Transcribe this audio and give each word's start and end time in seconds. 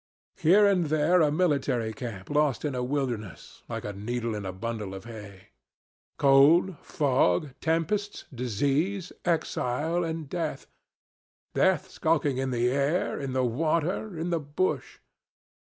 Here 0.39 0.65
and 0.65 0.85
there 0.87 1.21
a 1.21 1.31
military 1.31 1.93
camp 1.93 2.31
lost 2.31 2.65
in 2.65 2.73
a 2.73 2.81
wilderness, 2.83 3.61
like 3.69 3.85
a 3.85 3.93
needle 3.93 4.33
in 4.33 4.47
a 4.47 4.51
bundle 4.51 4.95
of 4.95 5.05
hay 5.05 5.49
cold, 6.17 6.75
fog, 6.81 7.51
tempests, 7.61 8.25
disease, 8.33 9.11
exile, 9.25 10.03
and 10.03 10.27
death, 10.27 10.65
death 11.53 11.91
skulking 11.91 12.39
in 12.39 12.49
the 12.49 12.67
air, 12.71 13.19
in 13.19 13.33
the 13.33 13.45
water, 13.45 14.17
in 14.17 14.31
the 14.31 14.39
bush. 14.39 14.97